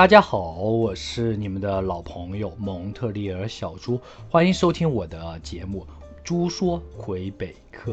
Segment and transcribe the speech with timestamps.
[0.00, 5.86] 大家好，我是你们的老朋友蒙特利尔小猪，欢迎收听我的节目
[6.24, 7.92] 《猪说魁北克》。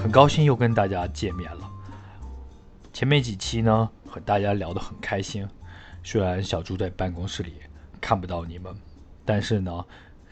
[0.00, 1.68] 很高兴又跟大家见面了。
[2.92, 5.44] 前面几期呢，和大家聊得很开心，
[6.04, 7.54] 虽然小猪在办公室里
[8.00, 8.72] 看不到你们，
[9.24, 9.84] 但是呢，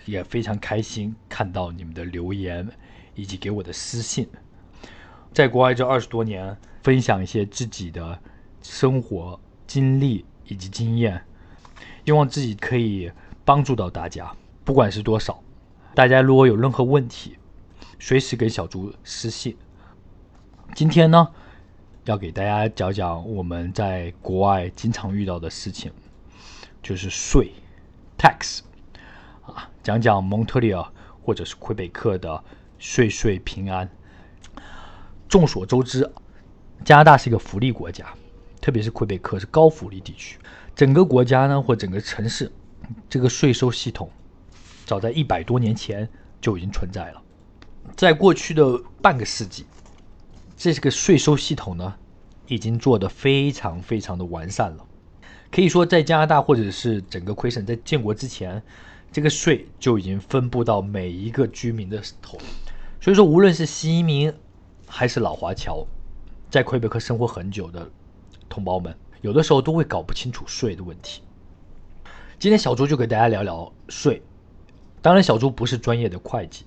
[0.05, 2.69] 也非常开心看到你们的留言
[3.17, 4.29] 以及给我的私信。
[5.39, 8.19] 在国外这二十多年，分享一些自己的
[8.61, 9.39] 生活
[9.69, 11.25] 经历以及经验，
[12.05, 13.09] 希望自己可以
[13.45, 14.35] 帮助到大家，
[14.65, 15.41] 不管是多少。
[15.95, 17.39] 大家如果有任何问题，
[18.01, 19.57] 随时给小猪私信。
[20.75, 21.29] 今天呢，
[22.07, 25.93] 要给大家讲讲我们在国外经常遇到的事情，
[26.83, 27.53] 就是税
[28.19, 28.63] （tax）
[29.43, 30.85] 啊，讲讲蒙特利尔
[31.23, 32.43] 或者是魁北克的
[32.81, 33.89] 税税平安。
[35.29, 36.11] 众所周知，
[36.85, 38.07] 加拿大是一个福利国家，
[38.61, 40.39] 特别是魁北克是高福利地区。
[40.75, 42.51] 整个国家呢，或整个城市，
[43.11, 44.11] 这个税收系统
[44.87, 46.09] 早在一百多年前
[46.41, 47.23] 就已经存在了。
[47.97, 49.67] 在过去的半个世纪，
[50.57, 51.95] 这个税收系统呢，
[52.47, 54.85] 已经做得非常非常的完善了。
[55.51, 58.63] 可以说，在加拿大或者是整个魁省在建国之前，
[59.11, 62.39] 这个税就已经分布到每一个居民的头。
[63.01, 64.33] 所以说，无论是新移民，
[64.89, 65.87] 还是老华侨，
[66.51, 67.89] 在魁北克生活很久的
[68.49, 71.23] 同胞们，有的时候都会搞不清楚税的问题。
[72.39, 74.23] 今天小朱就给大家聊聊税。
[75.03, 76.65] 当然，小朱不是专业的会计，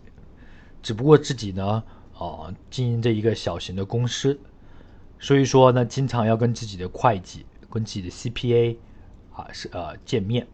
[0.81, 1.83] 只不过自己呢，
[2.17, 4.39] 啊，经营着一个小型的公司，
[5.19, 8.77] 所以说呢，经常要跟自己的会计、跟自己的 CPA
[9.33, 10.47] 啊是呃见面，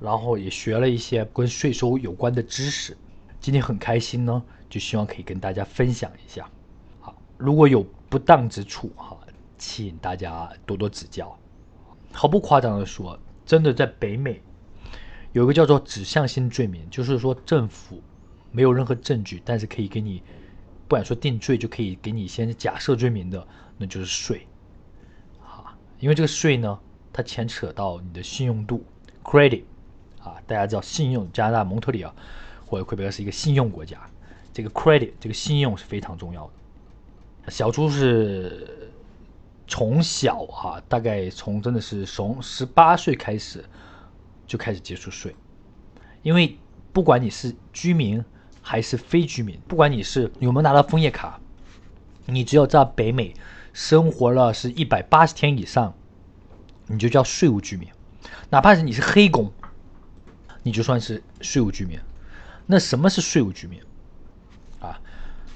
[0.00, 2.96] 然后也学了一些跟税收有关的知识。
[3.40, 6.48] 今天很开心呢，就希望可以跟大家分享一下。
[7.36, 9.16] 如果有不当之处，哈，
[9.58, 11.36] 请大家多多指教。
[12.12, 14.40] 毫不夸张的说，真的在北美
[15.32, 18.00] 有一个叫做指向性罪名，就是说政府
[18.52, 20.22] 没有任何证据，但是可以给你，
[20.86, 23.44] 不敢说定罪，就可以给你先假设罪名的，
[23.76, 24.46] 那就是税。
[25.42, 26.78] 啊，因为这个税呢，
[27.12, 28.84] 它牵扯到你的信用度
[29.24, 29.64] （credit）。
[30.22, 32.10] 啊，大家知道信用，加拿大蒙特利尔
[32.64, 33.98] 或者魁北克是一个信用国家，
[34.54, 36.52] 这个 credit 这个信用是非常重要的。
[37.48, 38.90] 小猪是
[39.66, 43.62] 从小哈，大概从真的是从十八岁开始
[44.46, 45.36] 就开始接触税，
[46.22, 46.58] 因为
[46.92, 48.24] 不管你是居民
[48.62, 51.38] 还是非居民，不管你是有没有拿到枫叶卡，
[52.24, 53.34] 你只有在北美
[53.74, 55.92] 生活了是一百八十天以上，
[56.86, 57.88] 你就叫税务居民，
[58.48, 59.52] 哪怕是你是黑工，
[60.62, 61.98] 你就算是税务居民。
[62.66, 63.80] 那什么是税务居民？
[64.80, 64.98] 啊，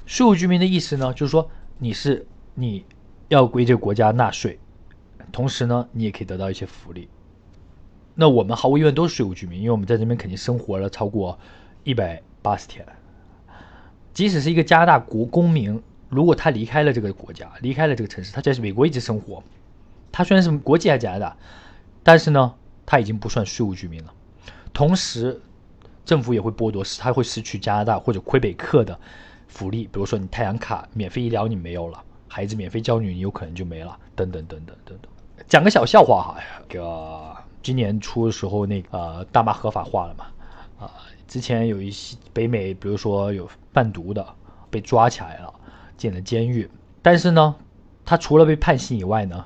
[0.04, 1.50] 税务居民的意思呢，就是说。
[1.78, 2.84] 你是你
[3.28, 4.58] 要归这个国家纳税，
[5.30, 7.08] 同时呢，你也可以得到一些福利。
[8.14, 11.38] 那我们毫无疑问都是税务居民，因为我们在这边肯定生活了超过
[11.84, 12.84] 一百八十天。
[14.12, 19.40] 即使是一个加拿大国公民，如果他离开了这个国家，离开了这个城市，他在美国一直生活，
[20.10, 21.36] 他虽然是国籍还是加拿大，
[22.02, 24.12] 但是呢，他已经不算税务居民了。
[24.72, 25.40] 同时，
[26.04, 28.98] 政府也会剥夺，他会失去加拿大或者魁北克的。
[29.48, 35.10] 福利，比如说你太阳卡免费医疗你没有了，孩子免费教育你有可能就没了，等等等等等等。
[35.46, 36.36] 讲个小笑话哈，
[36.68, 40.26] 这个今年初的时候，那个大麻合法化了嘛，
[40.78, 40.92] 啊，
[41.26, 44.26] 之前有一些北美，比如说有贩毒的
[44.70, 45.52] 被抓起来了，
[45.96, 46.68] 进了监狱，
[47.02, 47.56] 但是呢，
[48.04, 49.44] 他除了被判刑以外呢，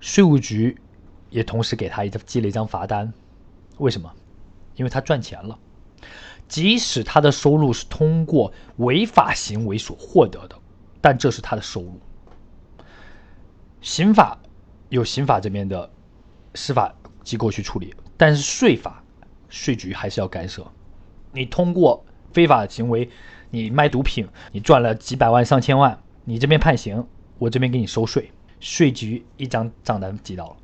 [0.00, 0.78] 税务局
[1.30, 3.12] 也同时给他一张寄了一张罚单，
[3.78, 4.12] 为什么？
[4.76, 5.58] 因为他赚钱了。
[6.48, 10.56] 即使他的收入是通过违法行为所获得的，
[11.00, 11.98] 但这是他的收入。
[13.80, 14.38] 刑法
[14.90, 15.90] 有刑法这边的
[16.54, 19.02] 司法机构去处理，但是税法
[19.48, 20.70] 税局还是要干涉。
[21.32, 23.08] 你通过非法行为，
[23.48, 27.06] 你卖毒品，你赚了几百万上千万，你这边判刑，
[27.38, 28.30] 我这边给你收税，
[28.60, 30.56] 税局一张账单寄到了，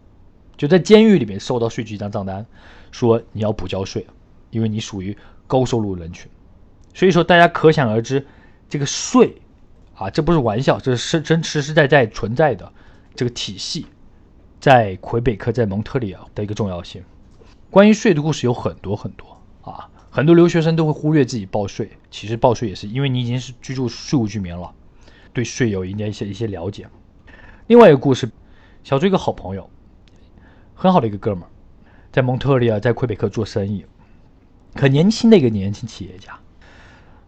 [0.58, 2.44] 就在监狱里面收到税局一张账单，
[2.90, 4.06] 说你要补交税，
[4.50, 5.16] 因为你属于。
[5.48, 6.30] 高收入人群，
[6.94, 8.24] 所以说大家可想而知，
[8.68, 9.40] 这个税
[9.96, 12.72] 啊，这不是玩笑，这是真实实在在存在的
[13.16, 13.86] 这个体系，
[14.60, 17.02] 在魁北克、在蒙特利尔的一个重要性。
[17.70, 24.72] 关于税的故事有很多很多啊，很多留学生都会忽略自己报税，其实报税也是因为你已经是居住税务居民了，
[25.32, 26.86] 对税有一点一些一些了解。
[27.66, 28.30] 另外一个故事，
[28.84, 29.68] 小朱一个好朋友，
[30.74, 31.48] 很好的一个哥们儿，
[32.12, 33.84] 在蒙特利尔、在魁北克做生意。
[34.80, 36.38] 很年轻的一个年轻企业家，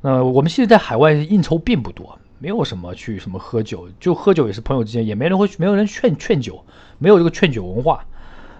[0.02, 6.64] 呃，我们其实，在海外应酬并不多，没有什么去什么喝酒，就喝酒也是朋友之间，也没人会没有人劝劝酒，
[6.99, 8.05] 没有这个劝酒文化。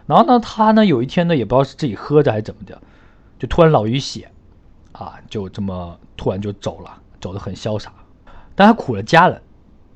[0.07, 2.83] 然后呢，他呢有一天呢，也不知道是自己喝着还是怎么的，
[3.39, 4.31] 就突然脑淤血，
[4.93, 7.93] 啊，就这么突然就走了，走得很潇洒。
[8.57, 9.41] 但他苦了家人，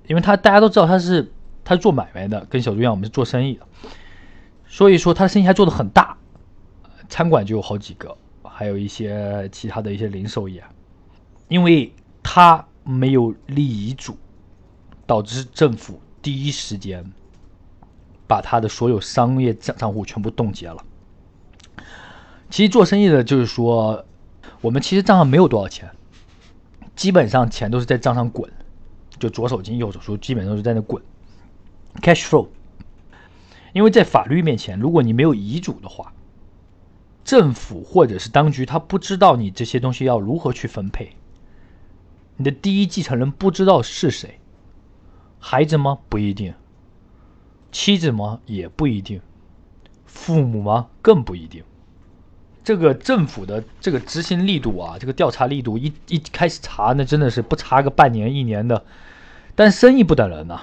[0.06, 1.32] 因为他大家都知道他是
[1.64, 3.66] 他是做买卖的，跟小猪一样，我们是做生意的，
[4.66, 6.16] 所以说他的生意还做得很大，
[7.08, 8.16] 餐馆就有好几个，
[8.56, 10.62] 还有一些其他的一些零售业，
[11.48, 11.92] 因为
[12.22, 14.16] 他没有立遗嘱，
[15.06, 17.04] 导致政府第一时间。
[18.26, 20.82] 把他的所有商业账账户全部冻结了。
[22.48, 24.02] 其实做生意的，就是说，
[24.62, 25.90] 我们其实账上没有多少钱，
[26.96, 28.50] 基本上钱都是在账上滚，
[29.18, 31.00] 就左手进右手出，基本上都是在那滚
[32.00, 32.48] ，cash flow。
[33.74, 36.10] 因为在法律面前，如果你没有遗嘱的话，
[37.24, 41.16] 政府或者是当局他不知道你这些东西要如何去分配，
[42.36, 44.38] 你的第一继承人不知道是谁，
[45.38, 45.98] 孩子吗？
[46.08, 46.54] 不一定。
[47.72, 48.40] 妻子吗？
[48.46, 49.20] 也不一定。
[50.04, 50.88] 父母吗？
[51.02, 51.64] 更不一定。
[52.62, 58.84] 这个政府的这个执行力度啊，这个调查力度，一一开始查，那真的是不查个半年一年的。
[59.54, 60.62] 但生意不等人呐，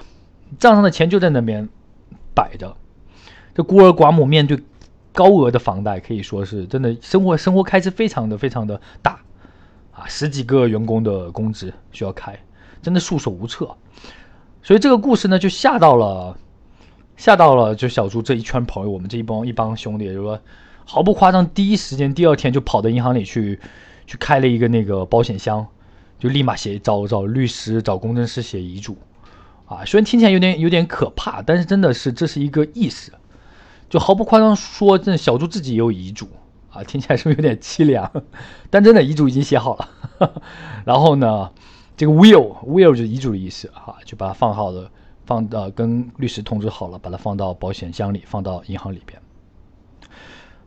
[0.58, 1.68] 账上的钱就在那边
[2.34, 2.76] 摆着。
[3.54, 4.62] 这孤儿寡母面对
[5.12, 9.20] 高额的房贷，可以说是真的生活生活开支非常的非常的大
[9.92, 12.38] 啊，十几个员工的工资需要开，
[12.82, 13.76] 真的束手无策。
[14.62, 16.36] 所以这个故事呢，就吓到了。
[17.14, 20.40] 吓到了，就小猪这一圈朋友，我们这一帮一帮兄弟，就说
[20.84, 23.60] 毫不夸张，第一时间第二天就跑到银行里去，
[24.06, 25.64] 去开了一个那个保险箱，
[26.18, 28.96] 就立马写找找律师找工程师写遗嘱，
[29.66, 33.12] 啊，虽然听起来有点有点可怕，但是真的是这是一个意识，
[33.92, 36.26] 就毫不夸张说，这小猪自己也有遗嘱
[36.70, 38.10] 啊，听起来是不是有点凄凉？
[38.70, 40.32] 但真的遗嘱已经写好了，
[40.86, 41.50] 然后呢，
[41.94, 44.90] 这个 will will 就是遗嘱的意思啊，就把它放好了。
[45.26, 49.20] 放到跟律师通知好了，把它放到保险箱里，放到银行里边。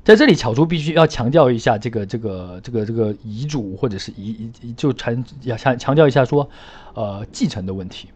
[0.04, 6.48] 在这里，巧猪必须要强调一下这个这个这个这个遗嘱或者是遗遗就强要强强调一下说，
[6.94, 8.10] 呃，继承的问题。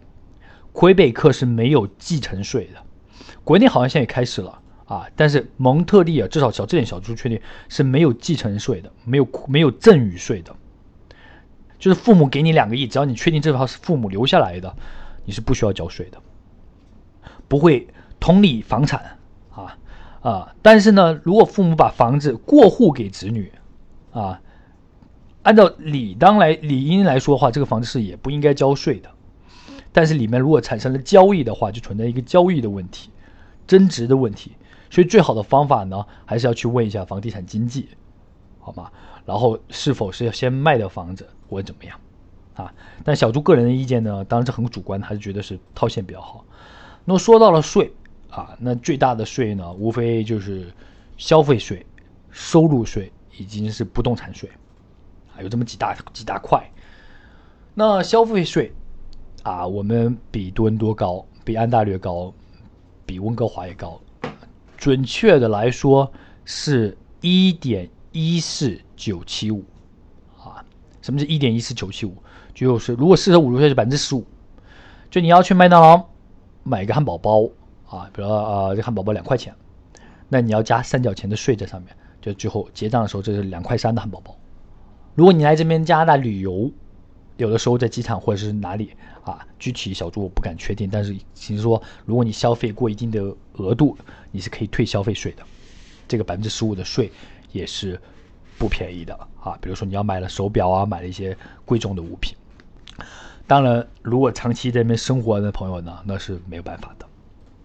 [0.72, 2.80] 魁北克是没有继承税的，
[3.44, 7.40] 国内好像现在也开始了啊，但是蒙特利尔至少小这点小猪确定
[7.70, 10.56] 是没有继承税的，没有没有赠与税的，
[11.78, 14.76] 就是父母给你两个亿，只要你确定这套是父母留下来的，
[15.26, 16.20] 你是不需要交税的。
[17.48, 17.88] 不会
[18.20, 19.18] 同理房产
[19.52, 19.78] 啊
[20.22, 20.56] 啊！
[20.64, 23.52] 但是呢，如果父母把房子过户给子女
[24.12, 24.42] 啊，
[25.44, 29.10] 按照理当来理应来说的话，这个房子是也不应该交税的。
[29.92, 33.12] 但是里面如果产生了交易的话，就存在一个交易的问题、
[33.68, 34.54] 增值的问题。
[34.90, 37.90] 所以最好的方法呢，还是要去问一下房地产经纪，
[38.60, 38.92] 好吗？
[39.26, 42.00] 然后是否是要先卖掉房子或者怎么样
[42.56, 42.74] 啊？
[43.04, 46.44] 但小朱个人的意见呢，当然是很主观，还是觉得是套现比较好。
[47.06, 47.94] 那说到了税
[48.32, 50.74] 啊，那最大的税呢，无非就是
[51.18, 51.86] 消费税、
[52.32, 54.50] 收入税以及是不动产税，
[55.36, 56.68] 啊，有这么几大几大块。
[57.76, 58.74] 那消费税
[59.44, 62.34] 啊，我们比多伦多高，比安大略高，
[63.06, 64.00] 比温哥华也高。
[64.80, 66.10] 准确的来说，
[66.46, 69.64] 是一点一四九七五
[70.38, 70.64] 啊。
[71.02, 72.16] 什么是一点一四九七五？
[72.54, 74.26] 就是如果四舍五入税是百分之十五，
[75.12, 76.02] 就你要去麦当劳。
[76.64, 77.50] 买一个汉堡包
[77.88, 79.52] 啊，比如呃，这汉堡包两块钱，
[80.28, 84.38] 那你要加三角钱的税在上面，就最后结账的时候这是两块三的汉堡包。
[85.16, 86.72] 如果你来这边加拿大旅游，
[87.38, 88.92] 有的时候在机场或者是哪里
[89.24, 93.98] 啊，具体小猪我不敢确定，但是其实说如果你消费过一定的额度，
[94.32, 95.44] 你是可以退消费税的，
[96.08, 97.12] 这个百分之十五的税
[97.52, 98.00] 也是
[98.58, 99.58] 不便宜的啊。
[99.62, 102.36] 比如说你要买了手表啊，买了一些贵重的物品。
[103.48, 107.06] 当然，如果长期在那边生活的朋友呢，那是没有办法的。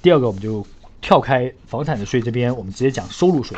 [0.00, 0.66] 第二个，我们就
[1.00, 3.56] 跳开房产的税这边，我们直接讲收入税。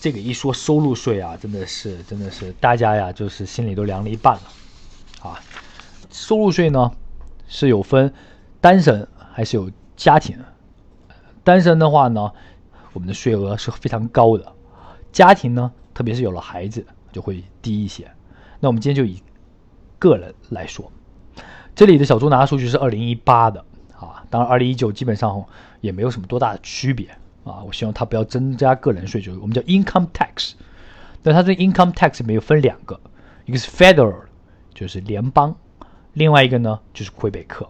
[0.00, 5.40] 这个一说收入税啊，真的是真的是大家呀，就是心里都凉了一半了啊。
[6.10, 6.90] 收入税呢
[7.46, 8.10] 是有分
[8.60, 10.38] 单身还是有家庭。
[11.46, 12.32] 单身的话呢，
[12.92, 14.44] 我们的税额是非常高的；
[15.12, 18.10] 家庭呢，特别是有了孩子就会低一些。
[18.60, 19.22] 那我们今天就以。
[19.98, 20.92] 个人来说，
[21.74, 23.64] 这里的小猪拿的数据是二零一八的
[23.98, 25.42] 啊，当然二零一九基本上
[25.80, 27.08] 也没有什么多大的区别
[27.44, 27.64] 啊。
[27.66, 30.52] 我希望他不要增加个人税，就是我们叫 income tax。
[31.22, 33.00] 那它这 income tax 里面有分两个，
[33.46, 34.24] 一个是 federal，
[34.74, 35.54] 就是联邦；
[36.12, 37.66] 另外一个呢就是魁北克。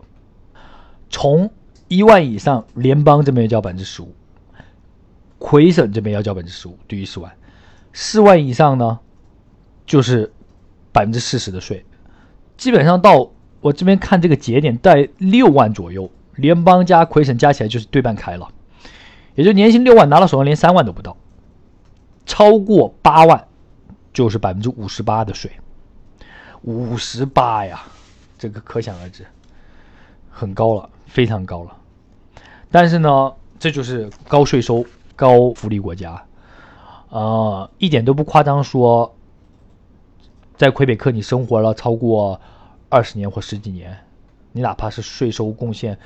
[1.08, 1.48] 从
[1.88, 4.12] 一万以上，联邦这边要交百分之十五，
[5.38, 7.30] 魁省这边要交百分之十五，低于四万；
[7.92, 8.98] 四万以上呢，
[9.86, 10.32] 就是
[10.92, 11.84] 百分之四十的税。
[12.56, 18.48] 基本上到我这边看这个节点在六万左右，联邦加魁省加起来就是对半开了，
[19.34, 21.16] 也就年薪六万拿到手上连三万都不到，
[22.24, 23.46] 超过八万
[24.12, 25.50] 就是百分之五十八的税，
[26.62, 27.82] 五十八呀，
[28.38, 29.24] 这个可想而知，
[30.30, 31.76] 很高了，非常高了。
[32.70, 34.84] 但是呢，这就是高税收、
[35.14, 36.22] 高福利国家，
[37.08, 39.12] 呃，一点都不夸张说。
[40.58, 42.40] 在魁北克，你生活了超过
[42.88, 43.94] 二十年或十几年，
[44.52, 45.98] 你哪怕是税收贡献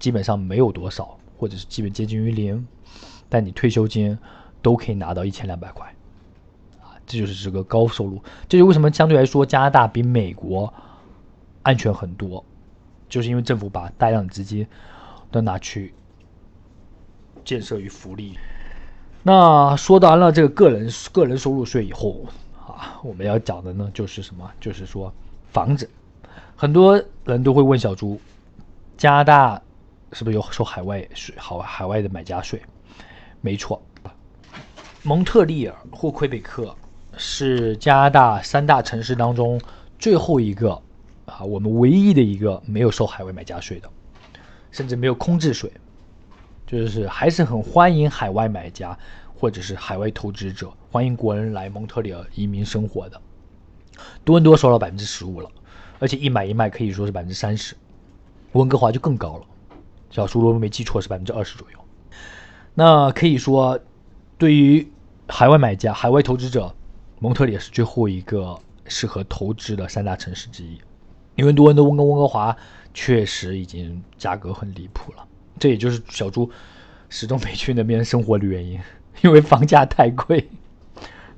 [0.00, 2.66] 基本上没有多少，或者是基本接近于零，
[3.28, 4.18] 但你退休金
[4.62, 5.86] 都可以拿到一千两百块，
[6.80, 8.20] 啊，这就是这个高收入。
[8.48, 10.74] 这就为什么相对来说加拿大比美国
[11.62, 12.44] 安全很多，
[13.12, 14.66] 就是因为政府把大量的资金
[15.30, 15.92] 都拿去
[17.44, 18.38] 建设与福利。
[19.22, 22.24] 那说完了这个个人个人收入税以后
[22.58, 22.98] 啊。
[23.04, 24.50] 我们要讲的呢，就是什么？
[24.58, 25.12] 就是说
[25.50, 25.90] 房子，
[26.56, 28.18] 很多人都会问小朱，
[28.96, 29.60] 加拿大
[30.12, 31.34] 是不是有收海外税？
[31.36, 32.62] 好，海外的买家税？
[33.42, 33.82] 没错，
[35.02, 36.74] 蒙特利尔或魁北克
[37.18, 39.60] 是加拿大三大城市当中
[39.98, 40.80] 最后一个
[41.26, 43.88] 啊，我们唯一的一个没有收海外买家税的，
[44.70, 45.72] 甚至没有空置税，
[46.66, 48.98] 就是还是很欢迎海外买家。
[49.34, 53.20] 或者是海外投资者欢迎国人来蒙特利尔移民生活的，
[54.24, 55.50] 多伦多收了百分之十五了，
[55.98, 57.74] 而且一买一卖可以说是百分之三十，
[58.52, 59.46] 温哥华就更高了，
[60.10, 61.78] 小叔如果没记错是百分之二十左右。
[62.72, 63.80] 那可以说，
[64.38, 64.88] 对于
[65.26, 66.72] 海外买家、海外投资者，
[67.18, 70.80] 蒙特利尔是最后一个适合投资的三大城市之一，
[71.34, 72.56] 因为多伦多跟温哥华
[72.94, 75.26] 确实已经价格很离谱了，
[75.58, 76.50] 这也就是小猪
[77.08, 78.80] 始终没去那边生活的原因。
[79.22, 80.48] 因为房价太贵，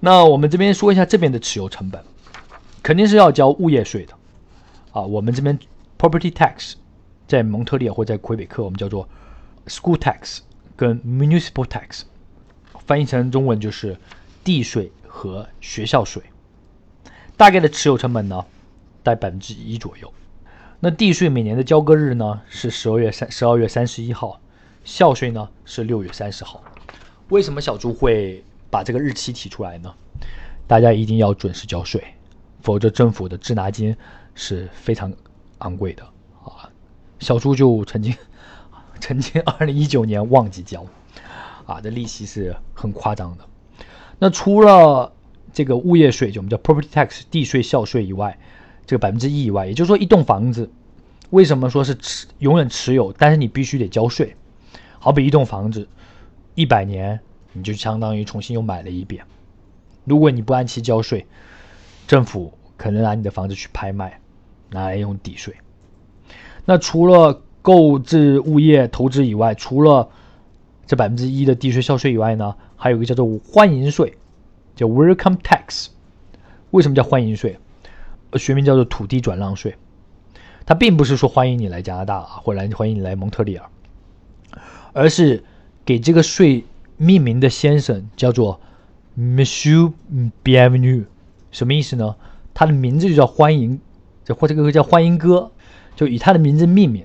[0.00, 2.02] 那我们这边说一下这边的持有成本，
[2.82, 4.14] 肯定是要交物业税的
[4.92, 5.02] 啊。
[5.02, 5.58] 我们这边
[5.98, 6.74] property tax
[7.28, 9.06] 在蒙特利尔或在魁北克，我们叫做
[9.66, 10.38] school tax
[10.76, 12.02] 跟 municipal tax，
[12.86, 13.98] 翻译成中文就是
[14.42, 16.22] 地税和学校税。
[17.36, 18.46] 大概的持有成本呢，
[19.04, 20.12] 在百分之一左右。
[20.80, 24.40] 那地税每年的交割日呢是十二月三十二月三十一号，
[24.82, 26.62] 校税呢是六月三十号。
[27.28, 29.94] 为什么小猪会把这个日期提出来呢？
[30.66, 32.02] 大家一定要准时交税，
[32.60, 33.96] 否则政府的滞纳金
[34.34, 35.12] 是非常
[35.58, 36.02] 昂贵的
[36.42, 36.68] 啊！
[37.18, 38.14] 小猪就曾经
[39.00, 40.84] 曾经二零一九年忘记交
[41.66, 43.44] 啊，这利息是很夸张的。
[44.18, 45.12] 那除了
[45.52, 48.38] 这个物业税，就我们叫 property tax 地税校税以外，
[48.86, 50.70] 这个百分之一以外，也就是说一栋房子
[51.30, 54.36] 为什么说是持永远持有，但是你必须得交税？
[54.98, 55.88] 好比一栋房子。
[56.56, 57.18] 一百年，
[57.52, 59.24] 你就相当于重新又买了一遍。
[60.04, 61.26] 如果你不按期交税，
[62.06, 64.20] 政府可能拿你的房子去拍卖，
[64.70, 65.52] 拿来用抵税。
[66.64, 70.08] 那除了购置物业投资以外，除了
[70.86, 74.16] 这百分之一的地税校税以外呢，还有一个叫做欢迎税，
[74.76, 75.88] 叫 Welcome Tax。
[76.70, 77.58] 为什么叫欢迎税？
[78.38, 79.76] 学名叫做土地转让税。
[80.66, 83.68] 它并不是说欢迎你来加拿大啊，或来欢迎你来蒙特利尔，
[84.92, 85.44] 而是。
[85.86, 86.64] 给这个税
[86.96, 88.58] 命名的先生叫做
[89.18, 89.92] Monsieur
[90.42, 91.04] Bienvenue，
[91.50, 92.16] 什么意思呢？
[92.54, 93.78] 他的名字就叫欢迎，
[94.24, 95.52] 这或这个叫欢迎哥，
[95.94, 97.04] 就以他的名字命名，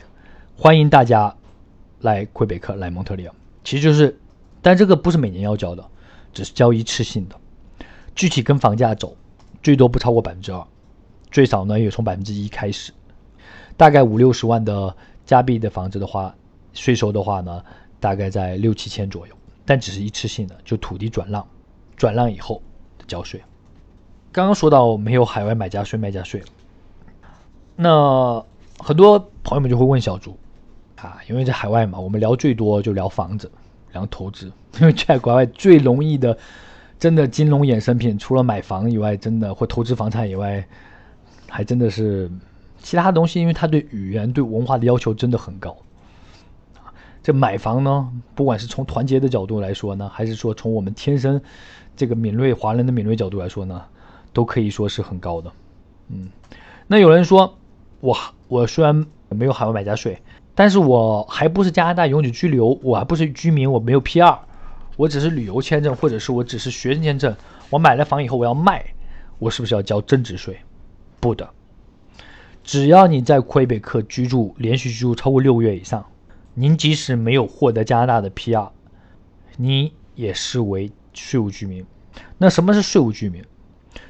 [0.55, 1.35] 欢迎大家
[1.99, 3.33] 来魁北克，来蒙特利尔。
[3.65, 4.17] 其实就是，
[4.61, 5.85] 但这个不是每年要交的，
[6.31, 7.35] 只是交一次性的。
[8.15, 9.17] 具体跟房价走，
[9.61, 10.65] 最多不超过百分之二，
[11.31, 12.91] 最少呢也从百分之一开始。
[13.77, 14.95] 大概五六十万的
[15.25, 16.35] 加币的房子的话，
[16.73, 17.63] 税收的话呢？
[18.01, 19.33] 大概在六七千左右，
[19.65, 21.45] 但只是一次性的，就土地转让，
[21.97, 22.61] 转让以后
[23.07, 23.41] 交税。
[24.31, 26.41] 刚刚说到没有海外买家税、卖家税，
[27.75, 28.41] 那
[28.77, 30.37] 很多朋友们就会问小朱
[30.95, 33.51] 啊，因为在海外嘛，我们聊最多就聊房子，
[33.91, 36.37] 聊投资， 因为在国外最容易的，
[36.97, 40.65] 真的金融衍生品，除了买房以外，真的或投资房产以外，
[41.49, 42.29] 还真的是
[42.77, 45.75] 其他东西，因为它对语言、对文化的要求真的很高。
[47.21, 51.41] 这买房呢，不管是从团结的角度来说呢，还是说从我们天生
[51.97, 53.83] 这个敏锐华人的敏锐角度来说呢，
[54.31, 55.51] 都可以说是很高的。
[56.07, 56.29] 嗯，
[56.87, 57.57] 那有人说，
[57.99, 60.17] 我我虽然没有海外买家税，
[60.55, 64.39] 但是我还不是加拿大永久居留，我还不是居民，我没有 PR，
[64.95, 67.35] 我只是旅游签证，或者是我只是学生签证，
[67.69, 68.85] 我买了房以后我要卖，
[69.37, 70.57] 我是不是要交增值税？
[71.19, 71.49] 不的，
[72.63, 76.05] 只要你在魁北克居住连续居住超过六个月以上。
[76.55, 78.69] 您即使没有获得加拿大的 PR，
[79.55, 81.85] 你也视为税务居民。
[82.37, 83.43] 那什么是税务居民？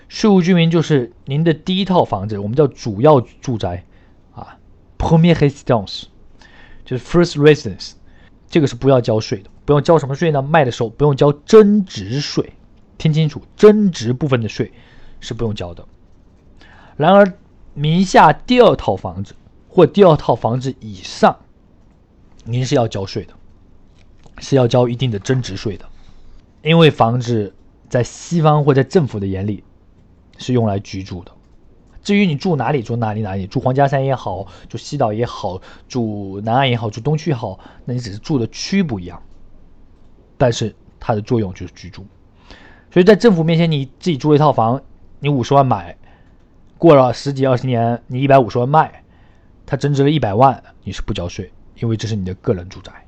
[0.07, 3.85] 税务居民就是您的第一套房子，我们叫主要住宅，
[4.33, 4.57] 啊
[4.97, 6.05] premier résidence，
[6.83, 7.91] 就是 first residence，
[8.49, 10.41] 这个是不要交税的，不用交什么税呢？
[10.41, 12.53] 卖的时候不用交增值税，
[12.97, 14.71] 听清楚，增值部分的税
[15.19, 15.85] 是不用交的。
[16.99, 17.33] 然而，
[17.73, 19.33] 名下第二套房子
[19.69, 21.33] 或第二套房子以上，
[22.43, 23.33] 您是要交税的，
[24.39, 25.85] 是要交一定的增值税的，
[26.61, 27.55] 因为房子
[27.87, 29.63] 在西方或在政府的眼里
[30.37, 31.31] 是用来居住的。
[32.01, 39.23] 至于你住哪里，住哪里哪里，住皇家山也好，住西岛也好，住南岸也好，住东区也好，那你只是住的区不一样，
[40.37, 42.05] 但是它的作用就是居住。
[42.91, 44.81] 所以在政府面前，你自己住了一套房，
[45.21, 45.95] 你五十万买。
[46.79, 49.03] 过了十几二十年，你一百五十万卖，
[49.65, 53.05] 它增值了一百万，你是不交税，因为这是你的个人住宅。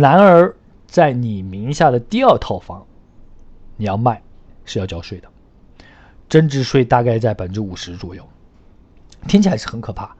[0.00, 0.54] 然而，
[0.88, 2.84] 在你名下的第二套房，
[3.76, 4.20] 你要卖
[4.64, 5.28] 是要交税的，
[6.28, 8.28] 增值税大概在百分之五十左右，
[9.28, 10.16] 听起来是很可怕。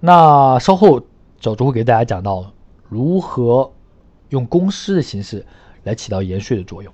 [0.00, 1.02] 那稍后
[1.38, 2.50] 小朱会给大家讲到
[2.88, 3.70] 如何
[4.30, 5.44] 用公司的形式
[5.82, 6.90] 来起到延税的作用。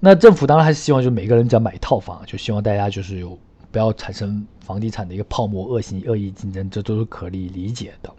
[0.00, 3.38] 那政府当然还是希望，就每个人只要买一套房，就希望大家就是有
[3.70, 8.10] 不要产生房地产的一个泡沫、恶性恶意竞争，这都是可以理解的。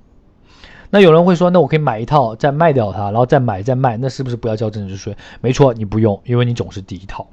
[0.91, 5.17] 那有人会说，那我可以买一套，再卖掉它，然后再买再卖，那是不是不要交增值税？
[5.39, 7.27] 没错，你不用，因为你总是第一套。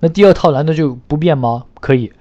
[0.00, 1.64] 那第二套难道就不变吗？
[1.80, 2.12] 可以，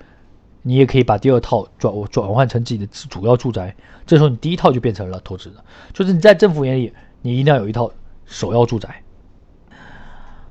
[0.61, 7.91] 你也可以把第二套转转换成自己的主要住宅，这时候你第一套就变成了投资的，就是你在政府眼里，你一定要有一套
[8.25, 9.03] 首要住宅。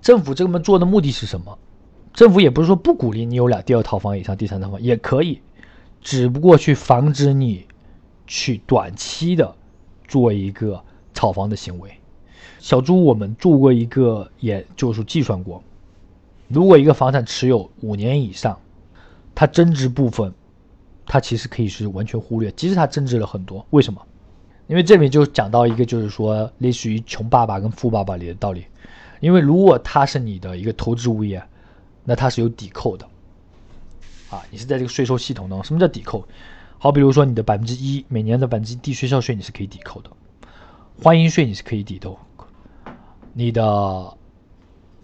[0.07, 1.59] 政府这么做的目的是什么？
[2.15, 5.41] 政府也不是说不鼓励你有俩第二套房以上、第三套房也可以，
[6.01, 7.67] 只不过去防止你
[8.25, 9.53] 去短期的
[10.07, 10.81] 做一个
[11.13, 11.91] 炒房的行为。
[12.61, 15.61] 小朱，我们做过一个，也就是计算过，
[16.47, 18.57] 如果一个房产持有五年以上，
[19.35, 20.33] 它增值部分，
[21.05, 23.67] 它其实可以是完全忽略，即使它增值了很多。
[23.71, 24.01] 为什么？
[24.69, 28.67] 因为这里就讲到一个，就是说类似于穷爸爸跟富爸爸里的道理。
[29.21, 31.43] 因为如果它是你的一个投资物业，
[32.05, 33.07] 那它是有抵扣的，
[34.31, 35.65] 啊，你是在这个税收系统当中。
[35.65, 36.27] 什么叫抵扣？
[36.79, 40.11] 好，比如说你的百分之一每年的百分之一地税税你是可以抵扣的，
[41.03, 42.19] 欢迎税你是可以抵扣，
[43.33, 44.17] 你的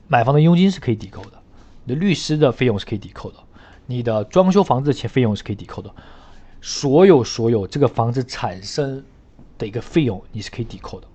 [0.07, 1.43] 买房的佣金是可以抵扣的，
[1.85, 3.39] 你的律师的费用是可以抵扣的，
[3.87, 5.93] 你的装修房子的钱费用是可以抵扣的，
[6.61, 9.03] 所有所有这个房子产生
[9.59, 11.09] 的一个费用你是可以抵扣的，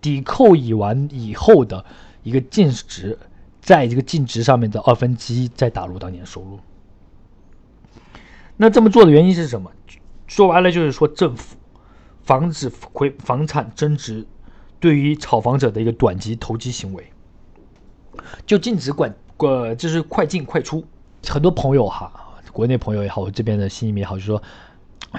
[0.00, 1.84] 抵扣已完以后的。
[2.24, 3.16] 一个净值，
[3.60, 6.58] 在这个净值上面的二分之一再打入当年收入。
[8.56, 9.70] 那这么做的原因是什么？
[10.26, 11.56] 说白了就是说，政府
[12.22, 14.26] 防止回房产增值
[14.80, 17.12] 对于炒房者的一个短期投机行为，
[18.46, 20.84] 就禁止管呃，就是快进快出。
[21.28, 22.10] 很多朋友哈，
[22.52, 24.42] 国内朋友也好，这边的新移民也好，就说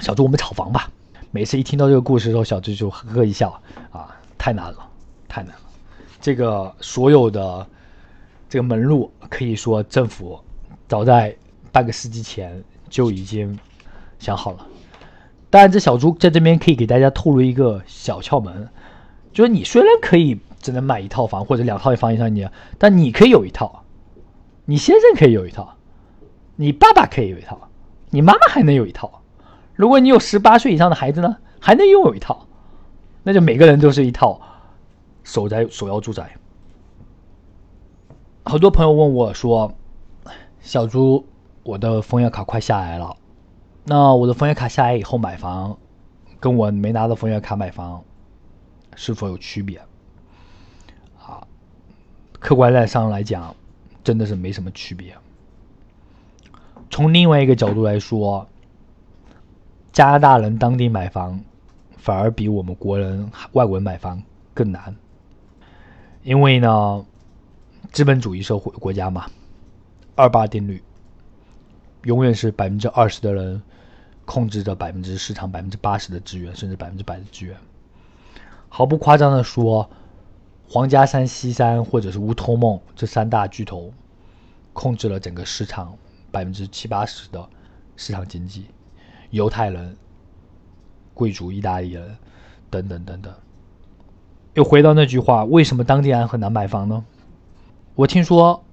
[0.00, 0.90] 小朱我们炒房吧。
[1.30, 3.60] 每次一听到这个故事的时候，小朱就呵呵一笑
[3.92, 4.90] 啊，太难了，
[5.28, 5.60] 太难了。
[6.20, 7.66] 这个所有的
[8.48, 10.38] 这个门路，可以说政府
[10.88, 11.34] 早在
[11.70, 13.58] 半个世纪前就已经
[14.18, 14.66] 想好了。
[15.50, 18.68] 当然，这小猪在这边可以给大家透露一个小窍门，
[19.32, 22.48] 就是你虽然可以只能买一套房或者两套房以上，你
[22.78, 23.84] 但你可以有一套，
[24.64, 25.76] 你先生可以有一套，
[26.56, 27.68] 你爸爸可以有一套，
[28.10, 29.22] 你妈妈还能有一套。
[29.74, 32.46] 如果你有十八岁以上的孩子呢，还能拥有一套，
[33.22, 34.40] 那就每个人都是一套。
[35.26, 36.36] 守在首要住宅，
[38.44, 39.74] 好多朋友问我说
[40.62, 41.26] ：“小朱，
[41.64, 43.16] 我的枫叶卡快下来了，
[43.82, 45.76] 那我的枫叶卡下来以后买房，
[46.38, 48.04] 跟我没拿到枫叶卡买房，
[48.94, 49.80] 是否有区别？”
[51.20, 51.44] 啊，
[52.38, 53.52] 客观上来讲，
[54.04, 55.12] 真的是没什么区别。
[56.88, 58.46] 从另外一个角度来说，
[59.92, 61.42] 加拿大人当地买房，
[61.96, 64.22] 反而比我们国人外国人买房
[64.54, 64.94] 更难。
[66.26, 67.06] 因为呢，
[67.92, 69.30] 资本主义社会国家嘛，
[70.16, 70.82] 二八定律，
[72.02, 73.62] 永远是百分之二十的人
[74.24, 77.56] 控制着百分之市场百分之八十的资源，甚至百分之百的资源。
[78.68, 79.88] 毫不夸张的说，
[80.68, 83.94] 皇家山、西山或者是乌托梦这三大巨头，
[84.72, 85.96] 控制了整个市场
[86.32, 87.48] 百分之七八十的
[87.94, 88.66] 市场经济。
[89.30, 89.96] 犹太人、
[91.14, 92.16] 贵族、意大利人
[92.68, 93.32] 等等等等。
[94.56, 97.04] 又回到那句话，为什么当地人很难买房呢？
[97.94, 98.64] 我听说，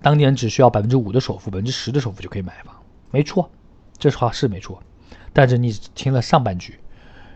[0.00, 2.76] 当地人只需要百分之五的首付，百分之十的首付就可以买房。
[3.10, 3.50] 没错，
[3.98, 4.80] 这话是没错。
[5.32, 6.78] 但是你听了上半句，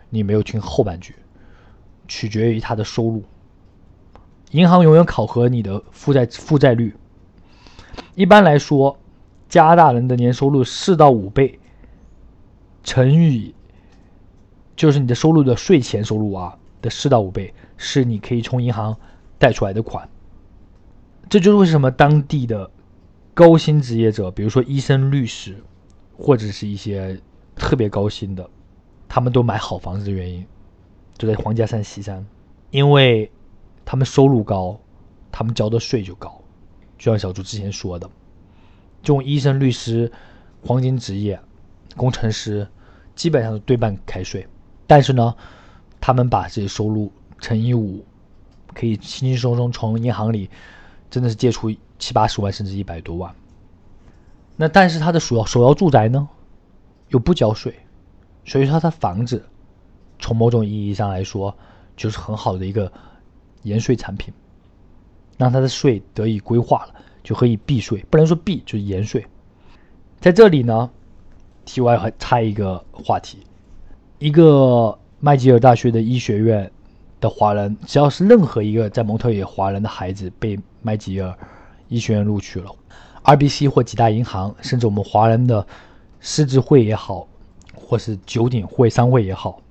[0.08, 1.16] 你没有听后半句，
[2.06, 3.24] 取决于他的收入。
[4.52, 6.94] 银行永远考核你的负债负债率。
[8.14, 8.96] 一般来说，
[9.48, 11.58] 加拿大人的年收入四到五倍，
[12.84, 13.52] 乘以
[14.76, 18.96] 就是你的收入的税前收入啊的四到五倍，是你可以从银行
[19.38, 20.08] 贷出来的款。
[21.28, 22.70] 这就是为什么当地的
[23.34, 25.56] 高薪职业者，比如说医生、律师，
[26.16, 27.20] 或者是一些
[27.54, 28.48] 特别高薪的，
[29.08, 30.46] 他们都买好房子的原因，
[31.18, 32.24] 就在皇家山西山，
[32.70, 33.30] 因为
[33.84, 34.80] 他们收入高，
[35.32, 36.40] 他们交的税就高。
[36.96, 38.08] 就像小朱之前说的，
[39.02, 40.10] 这种医生、律师、
[40.64, 41.38] 黄金职业、
[41.94, 42.66] 工程师，
[43.14, 44.46] 基本上是对半开税，
[44.86, 45.34] 但是呢，
[46.00, 48.04] 他们把这些收入乘以五，
[48.74, 50.50] 可以轻轻松松从银行里。
[51.08, 53.32] 真的是借出七八十万甚至一百多万，
[54.56, 56.28] 那但是他的首要首要住宅呢，
[57.10, 57.72] 又不交税，
[58.44, 59.42] 所以说他的房子，
[60.18, 61.56] 从某种意义上来说，
[61.96, 62.92] 就是很好的一个
[63.62, 64.34] 延税产品，
[65.38, 69.24] 让他的税得以规划了，就可以避税，不能说避就是延税。
[70.18, 70.90] 在这里呢，
[71.64, 73.46] 题外还插一个话题，
[74.18, 76.70] 一个麦吉尔大学的医学院。
[77.20, 81.36] 的华人，只要是任何一个在蒙特利华人的孩子被麦吉尔
[81.88, 82.70] 医学院录取了
[83.24, 85.66] ，RBC 或几大银行，甚至我们华人的
[86.20, 87.26] 狮子会也好，
[87.74, 89.62] 或是九鼎会商会也好，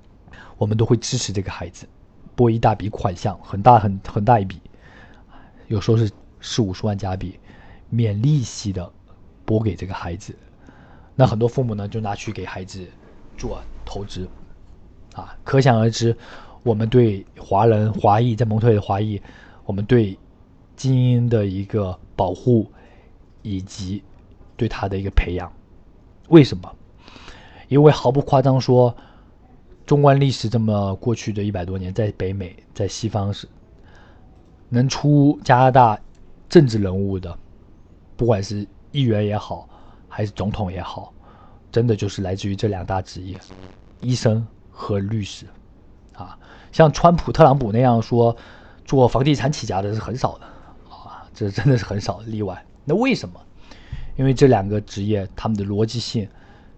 [0.58, 1.86] 我们都会支持这个孩子，
[2.34, 4.60] 拨一大笔款项，很大很很大一笔，
[5.68, 7.38] 有时候是四五十万加币，
[7.88, 8.90] 免利息的
[9.44, 10.34] 拨给这个孩子。
[11.14, 12.84] 那很多父母呢，就拿去给孩子
[13.38, 14.28] 做投资，
[15.14, 16.16] 啊，可想而知。
[16.66, 19.22] 我们对华人、华裔在蒙特利的华裔，
[19.64, 20.18] 我们对
[20.74, 22.68] 精英的一个保护，
[23.42, 24.02] 以及
[24.56, 25.48] 对他的一个培养，
[26.28, 26.68] 为什么？
[27.68, 28.92] 因为毫不夸张说，
[29.86, 33.46] 纵观历史这么过去的一百多年，在北美、在西方是
[34.68, 35.96] 能出加拿大
[36.48, 37.38] 政治人物的，
[38.16, 39.68] 不管是议员也好，
[40.08, 41.14] 还是总统也好，
[41.70, 43.38] 真的就是来自于这两大职业：
[44.00, 45.46] 医生和律师。
[46.16, 46.34] 啊，
[46.76, 48.36] 像川普、特朗普那样说
[48.84, 50.44] 做房地产起家的是很少的，
[50.90, 52.66] 啊，这真的是很少的例外。
[52.84, 53.40] 那为什么？
[54.14, 56.28] 因为这两个职业，他们的逻辑性、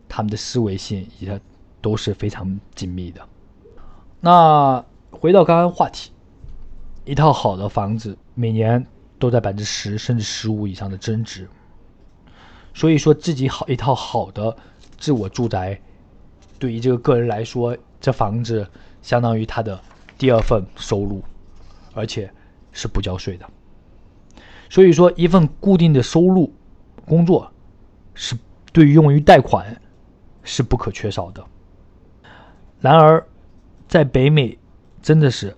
[0.08, 1.40] 他们的思维性也
[1.80, 3.20] 都是非常紧密的。
[4.20, 6.12] 那回到刚刚话题，
[7.04, 8.86] 一套好的房子每年
[9.18, 11.48] 都在百分之十甚至十五以上的增值，
[12.72, 14.56] 所以说自己好一套好的
[14.96, 15.80] 自我住宅，
[16.56, 18.64] 对于这个个人来说，这房子。
[19.08, 19.80] 相当于他的
[20.18, 21.22] 第二份收入，
[21.94, 22.30] 而且
[22.72, 23.48] 是不交税的。
[24.68, 26.52] 所以说，一份固定的收入
[27.06, 27.50] 工作
[28.12, 28.36] 是
[28.70, 29.80] 对于用于贷款
[30.44, 31.42] 是不可缺少的。
[32.82, 33.26] 然而，
[33.88, 34.58] 在北美
[35.00, 35.56] 真的是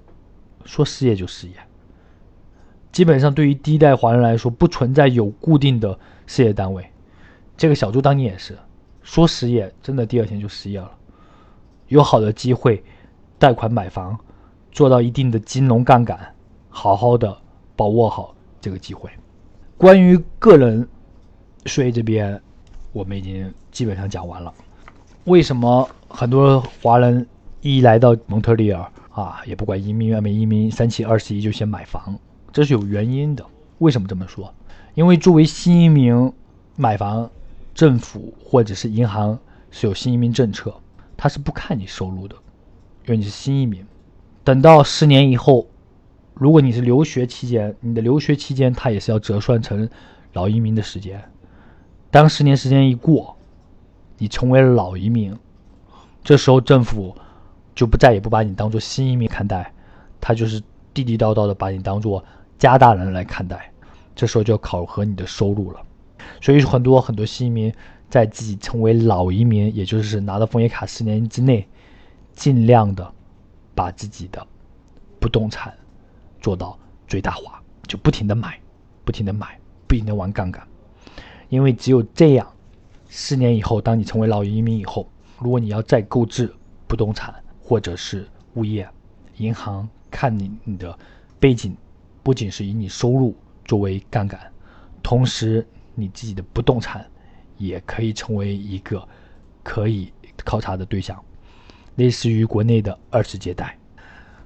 [0.65, 1.55] 说失业就失业，
[2.93, 6.89] 基本上对于第一代华人来说，不存在有固定的事业单位。
[7.57, 8.57] 这个小朱当年也是
[9.03, 10.97] 说失业，真的第二天就失业了。
[11.89, 12.85] 有好的机会。
[13.41, 14.17] 贷款买房，
[14.71, 16.35] 做到一定的金融杠杆，
[16.69, 17.35] 好好的
[17.75, 19.09] 把握好这个机会。
[19.79, 20.87] 关于个人
[21.65, 22.39] 税这边，
[22.93, 24.53] 我们已经基本上讲完了。
[25.25, 27.27] 为什么很多华人
[27.63, 32.15] 一来到蒙特利尔啊，也不管移民没移民，三七二十一就先买房？
[32.53, 33.43] 这是有原因的。
[33.79, 34.53] 为什么这么说？
[34.93, 36.31] 因为作为新移民
[36.77, 37.31] 买房，
[37.73, 39.39] 政府或者是银行
[39.71, 40.75] 是有新移民政策，
[41.17, 42.37] 他是不看你收入的。
[43.07, 43.85] 因为你是新移民，
[44.45, 45.67] 等到十年以后，
[46.35, 49.89] 如果你是留学期间，你的留学期间它也是要折算成
[50.35, 51.23] 老移民的时间。
[52.11, 53.37] 当十年时间一过，
[54.19, 55.37] 你成为了老移民，
[56.23, 57.17] 这时候政府
[57.75, 59.73] 就不再也不把你当做新移民看待，
[60.21, 62.23] 他就是地地道道的把你当做
[62.59, 63.73] 加大人来看待。
[64.15, 65.81] 这时候就要考核你的收入了。
[66.43, 67.73] 所以，很多很多新移民
[68.11, 71.67] 在自己成为老移民，也就是拿到枫叶卡十年之内。
[72.35, 73.13] 尽量的
[73.75, 74.47] 把自己的
[75.19, 75.77] 不动产
[76.41, 78.59] 做到最大化，就不停的买，
[79.05, 80.67] 不停的买，不停的玩杠杆，
[81.49, 82.51] 因为只有这样，
[83.09, 86.53] 四年以后，当你成为老移民以后，如果你要再购置
[86.87, 88.89] 不动产或者是物业，
[89.37, 90.99] 银行看你你的
[91.39, 91.77] 背景，
[92.23, 94.41] 不仅是以你收入作为杠杆，
[95.03, 97.07] 同时你自己的不动产
[97.59, 99.07] 也可以成为一个
[99.63, 100.13] 可以
[100.45, 101.23] 考察的对象。
[102.01, 103.77] 类似于国内的二次借贷。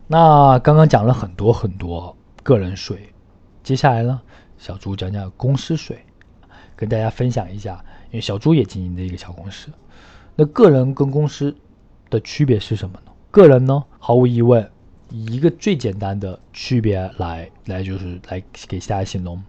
[0.08, 3.14] 那刚刚讲了很多很多个人税，
[3.62, 4.20] 接下来呢，
[4.58, 6.04] 小朱讲讲公司税，
[6.74, 7.84] 跟大家分享一下。
[8.10, 9.68] 因为小朱也经营的一个小公司，
[10.34, 11.56] 那个人跟公司
[12.10, 13.12] 的区别是什么呢？
[13.30, 14.68] 个人呢，毫无疑问，
[15.10, 19.42] 一个最简单的区别来来就是来给大家形容，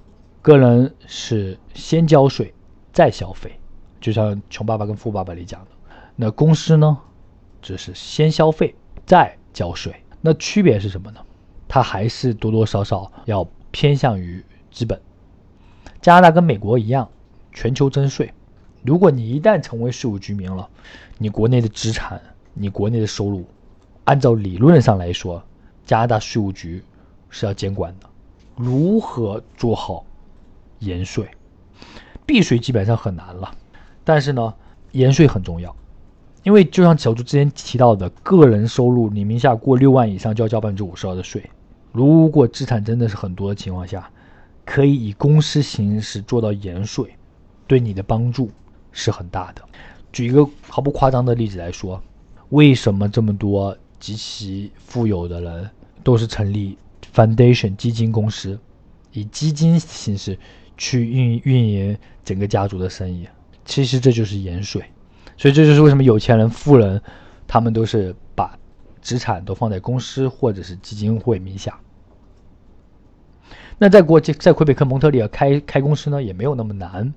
[0.43, 2.53] 个人是先交税
[2.93, 3.59] 再消费，
[3.99, 5.67] 就像《穷爸爸跟富爸爸》里讲的。
[6.15, 6.97] 那公司呢，
[7.61, 9.95] 只是先消费再交税。
[10.21, 11.19] 那区别是什么呢？
[11.67, 14.99] 它还是多多少少要偏向于资本。
[16.01, 17.09] 加拿大跟美国一样，
[17.51, 18.33] 全球征税。
[18.83, 20.69] 如果你一旦成为税务居民了，
[21.17, 22.21] 你国内的资产、
[22.53, 23.45] 你国内的收入，
[24.03, 25.43] 按照理论上来说，
[25.85, 26.83] 加拿大税务局
[27.29, 28.07] 是要监管的。
[28.55, 30.05] 如何做好
[30.79, 31.29] 延税？
[32.25, 33.51] 避税基本上很难了，
[34.03, 34.53] 但是呢，
[34.91, 35.75] 延税很重要，
[36.45, 41.43] 因为就像小朱之前提到的，个人收入你名下过六万以上就要交百分之五十二的税。
[41.91, 44.07] 如果资产真的是很多的情况下，
[44.63, 47.15] 可以以公司形式做到延税，
[47.65, 48.51] 对你的帮助
[48.91, 49.63] 是很大的。
[50.13, 51.99] 举一个毫不夸张的例子来说，
[52.49, 55.67] 为什么这么多极其富有的人
[56.03, 56.77] 都是成立
[57.11, 58.59] foundation 基金公司，
[59.13, 60.37] 以基金形式
[60.77, 63.27] 去运运营整个家族的生意？
[63.65, 64.83] 其实这就是延税。
[65.37, 67.01] 所以这就是为什么有钱人、富人
[67.47, 68.57] 他们都是把
[69.01, 71.79] 资产都放在公司或者是基金会名下。
[73.77, 77.13] 那在国际，在魁北克蒙特利尔开开公司呢，也没有那么难。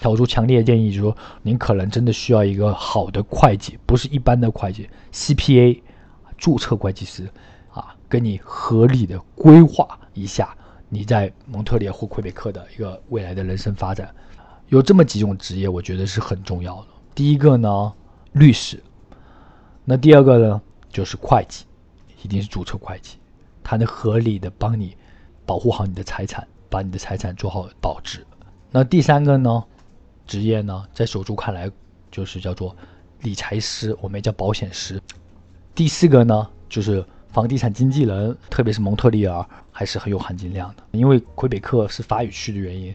[0.00, 5.82] 小朱强烈建议，就是说，您可能真的需要一个好的会计，不是一般的会计，CPA，
[6.38, 7.28] 注册会计师，
[7.70, 10.56] 啊，跟你合理的规划一下
[10.88, 14.08] 你在蒙特利尔或魁北克的一个未来的人生发展。
[14.68, 16.86] 有这么几种职业，我觉得是很重要的。
[17.14, 17.92] 第一个呢，
[18.32, 18.82] 律师。
[19.84, 21.64] 那第二个呢，就是会计，
[22.22, 23.16] 一定是注册会计，
[23.62, 24.96] 他能合理的帮你。
[25.46, 28.24] 保护好你的财产，把你的财产做好保值。
[28.70, 29.64] 那第三个呢，
[30.24, 31.68] 职业呢，在守住看来
[32.08, 32.76] 就是叫做
[33.22, 35.02] 理财师，我们也叫保险师。
[35.74, 42.94] 第四个呢，就是房地产经纪人，特别是蒙特利尔还是很有含金量的，因为魁北克是法语区的原因，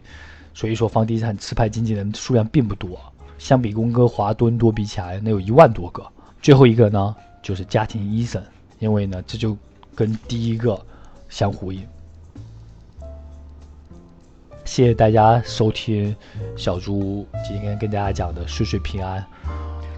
[0.54, 2.98] 所以说房地产持牌经纪人数量并不多，
[3.38, 6.06] 相比温哥华、多伦多比起来，那有一万多个。
[6.42, 8.42] 最后一个呢，就是家庭医生，
[8.80, 9.58] 因为呢，这就
[9.94, 10.80] 跟第一个
[11.30, 11.86] 相呼应。
[14.64, 16.16] 谢谢大家收听
[16.56, 19.24] 小猪今天跟大家讲的岁岁平安。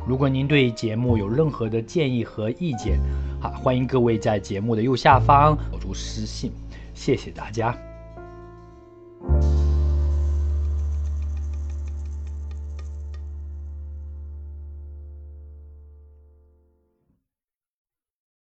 [0.05, 2.99] 如果您对节目有任何的建议和意见，
[3.41, 6.51] 啊，欢迎各位在节目的右下方小猪私信。
[6.93, 7.77] 谢谢大家。